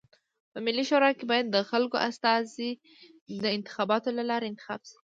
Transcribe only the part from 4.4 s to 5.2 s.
انتخاب سی.